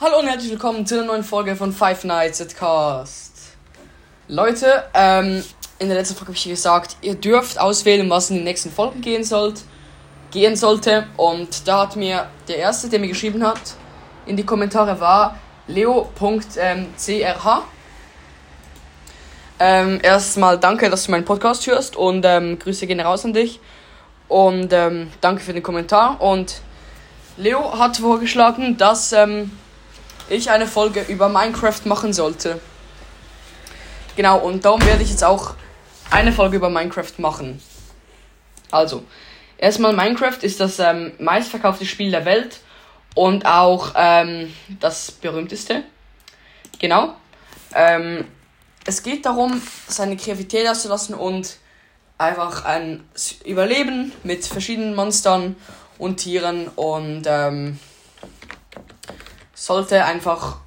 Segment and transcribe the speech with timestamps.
[0.00, 3.56] Hallo und herzlich willkommen zu einer neuen Folge von Five Nights at Cast.
[4.28, 5.42] Leute, ähm,
[5.80, 9.00] in der letzten Folge habe ich gesagt, ihr dürft auswählen, was in den nächsten Folgen
[9.00, 9.62] gehen sollt,
[10.30, 11.08] gehen sollte.
[11.16, 13.60] Und da hat mir der erste, der mir geschrieben hat,
[14.24, 17.62] in die Kommentare war leo.crh.
[19.58, 23.58] Ähm, erstmal danke, dass du meinen Podcast hörst und ähm, Grüße gehen raus an dich.
[24.28, 26.20] Und ähm, danke für den Kommentar.
[26.20, 26.60] Und
[27.36, 29.50] Leo hat vorgeschlagen, dass ähm,
[30.30, 32.60] ich eine Folge über Minecraft machen sollte.
[34.16, 35.54] Genau, und darum werde ich jetzt auch
[36.10, 37.62] eine Folge über Minecraft machen.
[38.70, 39.04] Also,
[39.56, 42.60] erstmal Minecraft ist das ähm, meistverkaufte Spiel der Welt
[43.14, 45.84] und auch ähm, das berühmteste.
[46.78, 47.14] Genau.
[47.74, 48.24] Ähm,
[48.84, 51.56] es geht darum, seine Kreativität auszulassen und
[52.16, 53.04] einfach ein
[53.44, 55.56] Überleben mit verschiedenen Monstern
[55.98, 57.78] und Tieren und ähm,
[59.58, 60.58] sollte einfach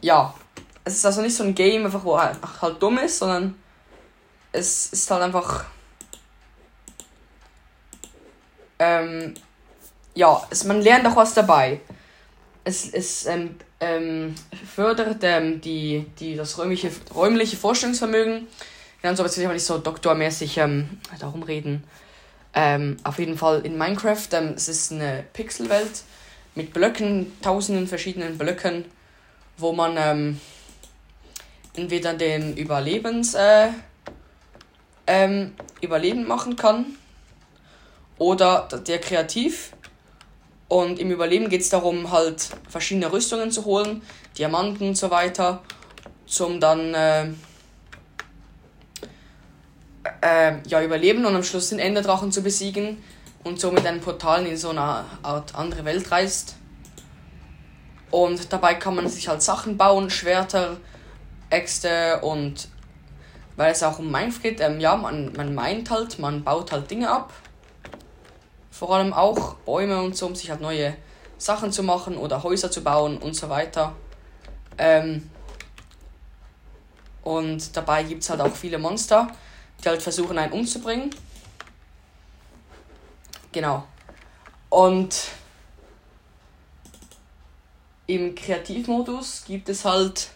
[0.00, 0.34] ja
[0.84, 3.54] es ist also nicht so ein Game einfach wo einfach halt dumm ist sondern
[4.52, 5.64] es ist halt einfach
[8.78, 9.34] ähm,
[10.14, 11.80] ja es, man lernt auch was dabei.
[12.64, 14.34] Es, es ähm, ähm,
[14.74, 18.46] fördert ähm, die, die das räumliche, räumliche Vorstellungsvermögen.
[19.02, 21.84] Ja, und so, jetzt will ich aber nicht so doktormäßig ähm, darum reden.
[22.52, 26.02] Ähm, auf jeden Fall in Minecraft, ähm, es ist eine Pixelwelt
[26.58, 28.84] mit Blöcken, tausenden verschiedenen Blöcken,
[29.58, 30.40] wo man ähm,
[31.76, 33.68] entweder den Überlebens äh,
[35.06, 36.86] ähm, Überleben machen kann
[38.18, 39.72] oder der Kreativ.
[40.66, 44.02] Und im Überleben geht es darum, halt verschiedene Rüstungen zu holen,
[44.36, 45.62] Diamanten und so weiter,
[46.26, 47.26] zum dann äh,
[50.22, 52.98] äh, ja, überleben und am Schluss den Enderdrachen zu besiegen
[53.44, 56.56] und so mit einem Portal in so eine Art andere Welt reist.
[58.10, 60.78] Und dabei kann man sich halt Sachen bauen, Schwerter,
[61.50, 62.68] Äxte und
[63.56, 66.90] weil es auch um Minecraft geht, ähm, ja, man, man meint halt, man baut halt
[66.90, 67.32] Dinge ab.
[68.70, 70.94] Vor allem auch Bäume und so, um sich halt neue
[71.38, 73.94] Sachen zu machen oder Häuser zu bauen und so weiter.
[74.78, 75.28] Ähm,
[77.22, 79.28] und dabei gibt es halt auch viele Monster
[79.82, 81.10] die halt versuchen, einen umzubringen.
[83.58, 83.82] Genau.
[84.68, 85.30] Und
[88.06, 90.28] im Kreativmodus gibt es halt,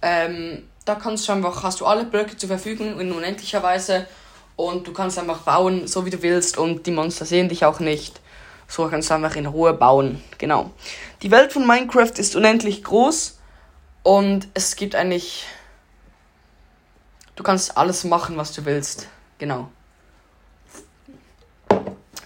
[0.00, 4.06] ähm, da kannst du einfach, hast du alle Blöcke zur Verfügung in unendlicher Weise
[4.54, 7.80] und du kannst einfach bauen, so wie du willst und die Monster sehen dich auch
[7.80, 8.20] nicht.
[8.68, 10.22] So kannst du einfach in Ruhe bauen.
[10.38, 10.70] Genau.
[11.22, 13.40] Die Welt von Minecraft ist unendlich groß
[14.04, 15.46] und es gibt eigentlich
[17.34, 19.08] Du kannst alles machen, was du willst.
[19.38, 19.70] Genau.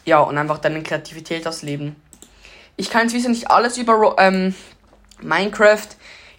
[0.05, 1.97] Ja, und einfach deine Kreativität ausleben.
[2.77, 4.55] Ich kann jetzt nicht alles über ähm,
[5.21, 5.89] Minecraft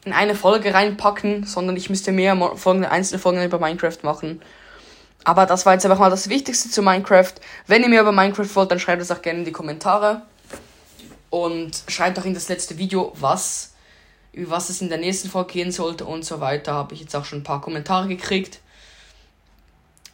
[0.05, 4.41] in eine Folge reinpacken, sondern ich müsste mehr Folgen, einzelne Folgen über Minecraft machen.
[5.23, 7.33] Aber das war jetzt einfach mal das Wichtigste zu Minecraft.
[7.65, 10.21] Wenn ihr mehr über Minecraft wollt, dann schreibt es auch gerne in die Kommentare.
[11.31, 13.73] Und schreibt auch in das letzte Video, was,
[14.31, 16.73] über was es in der nächsten Folge gehen sollte und so weiter.
[16.73, 18.59] Habe ich jetzt auch schon ein paar Kommentare gekriegt.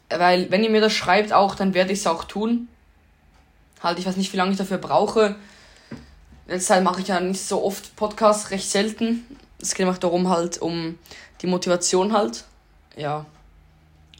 [0.10, 2.70] Weil, wenn ihr mir das schreibt auch, dann werde ich es auch tun.
[3.82, 5.36] Halt, ich weiß nicht, wie lange ich dafür brauche.
[6.48, 9.26] Letzte Zeit mache ich ja nicht so oft Podcasts, recht selten.
[9.60, 10.98] Es geht einfach darum, halt, um
[11.42, 12.44] die Motivation halt.
[12.96, 13.26] Ja.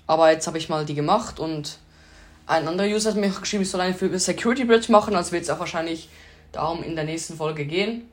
[0.08, 1.78] Aber jetzt habe ich mal die gemacht und
[2.48, 5.44] ein anderer User hat mir geschrieben, ich soll eine für Security Bridge machen, also wird
[5.44, 6.10] es auch wahrscheinlich
[6.52, 8.10] darum in der nächsten Folge gehen.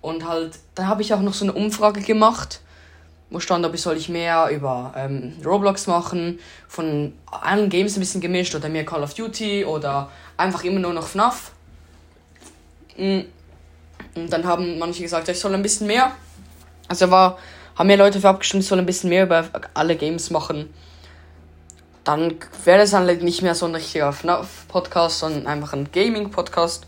[0.00, 2.60] Und halt, dann habe ich auch noch so eine Umfrage gemacht
[3.30, 8.00] wo stand, ob ich soll ich mehr über ähm, Roblox machen, von allen Games ein
[8.00, 11.52] bisschen gemischt oder mehr Call of Duty oder einfach immer nur noch FNAF.
[12.96, 13.20] Mm.
[14.16, 16.10] Und dann haben manche gesagt, ich soll ein bisschen mehr.
[16.88, 17.38] Also war,
[17.76, 20.74] haben mehr Leute für abgestimmt, ich soll ein bisschen mehr über alle Games machen.
[22.02, 26.86] Dann wäre es dann halt nicht mehr so ein richtiger FNAF-Podcast, sondern einfach ein Gaming-Podcast.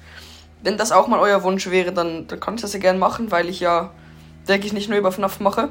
[0.64, 3.30] Wenn das auch mal euer Wunsch wäre, dann, dann kann ich das ja gerne machen,
[3.30, 3.92] weil ich ja,
[4.48, 5.70] denke ich, nicht nur über FNAF mache.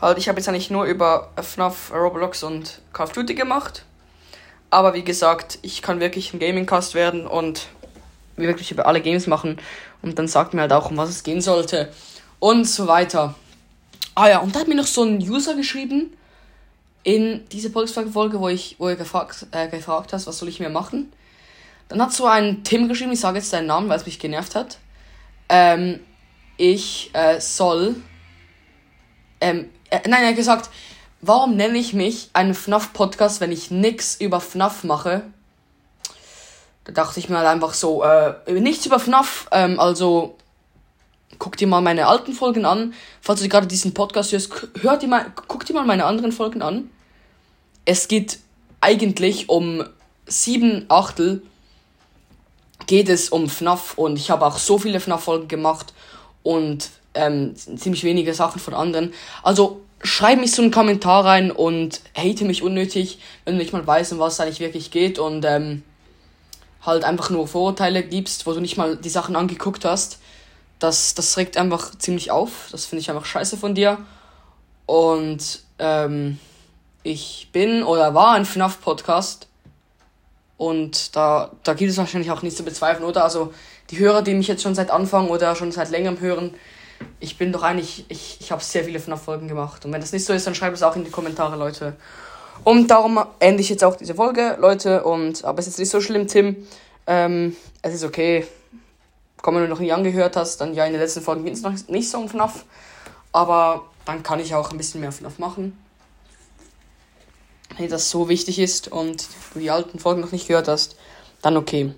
[0.00, 3.84] Halt, ich habe jetzt eigentlich nur über FNAF, Roblox und Call of Duty gemacht.
[4.68, 7.68] Aber wie gesagt, ich kann wirklich ein Gaming-Cast werden und
[8.36, 9.58] wirklich über alle Games machen.
[10.02, 11.90] Und dann sagt mir halt auch, um was es gehen sollte.
[12.38, 13.34] Und so weiter.
[14.14, 16.14] Ah ja, und da hat mir noch so ein User geschrieben
[17.02, 21.12] in diese Volkswagen-Folge, wo, wo er gefragt, äh, gefragt hast, was soll ich mir machen.
[21.88, 24.54] Dann hat so ein Tim geschrieben, ich sage jetzt seinen Namen, weil es mich genervt
[24.54, 24.78] hat.
[25.48, 26.00] Ähm,
[26.56, 27.96] ich äh, soll
[29.40, 30.70] ähm, äh, nein, er hat gesagt,
[31.20, 35.22] warum nenne ich mich einen FNAF-Podcast, wenn ich nichts über FNAF mache?
[36.84, 40.36] Da dachte ich mir halt einfach so, äh, nichts über FNAF, ähm, also
[41.38, 42.94] guck dir mal meine alten Folgen an.
[43.20, 44.50] Falls du gerade diesen Podcast hörst,
[44.80, 46.90] hört dir mal, guck dir mal meine anderen Folgen an.
[47.84, 48.38] Es geht
[48.80, 49.84] eigentlich um
[50.26, 51.42] sieben Achtel
[52.86, 55.92] geht es um FNAF und ich habe auch so viele FNAF-Folgen gemacht
[56.42, 59.12] und ähm, ziemlich wenige Sachen von anderen.
[59.42, 63.86] Also schreib mich so einen Kommentar rein und hate mich unnötig, wenn du nicht mal
[63.86, 65.82] weißt, um was es eigentlich wirklich geht und ähm,
[66.82, 70.20] halt einfach nur Vorurteile gibst, wo du nicht mal die Sachen angeguckt hast.
[70.78, 72.68] Das, das regt einfach ziemlich auf.
[72.70, 73.98] Das finde ich einfach scheiße von dir.
[74.84, 76.38] Und ähm,
[77.02, 79.48] ich bin oder war ein FNAF-Podcast.
[80.58, 83.24] Und da, da gibt es wahrscheinlich auch nichts zu bezweifeln, oder?
[83.24, 83.52] Also
[83.90, 86.54] die Hörer, die mich jetzt schon seit Anfang oder schon seit längerem hören,
[87.20, 89.84] ich bin doch eigentlich, ich, ich habe sehr viele FNAF-Folgen gemacht.
[89.84, 91.96] Und wenn das nicht so ist, dann schreibt es auch in die Kommentare, Leute.
[92.64, 95.04] Und darum ende ich jetzt auch diese Folge, Leute.
[95.04, 96.56] Und aber es ist nicht so schlimm, Tim.
[97.06, 98.46] Ähm, es ist okay.
[99.42, 101.62] Komm, wenn du noch nie angehört hast, dann ja, in den letzten Folgen ging es
[101.62, 102.64] noch nicht so um FNAF.
[103.32, 105.78] Aber dann kann ich auch ein bisschen mehr FNAF machen.
[107.76, 110.96] Wenn das so wichtig ist und du die alten Folgen noch nicht gehört hast,
[111.42, 111.94] dann okay.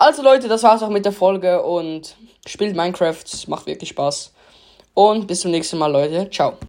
[0.00, 2.16] Also Leute, das war's auch mit der Folge und
[2.46, 4.32] spielt Minecraft, macht wirklich Spaß.
[4.94, 6.30] Und bis zum nächsten Mal, Leute.
[6.30, 6.54] Ciao.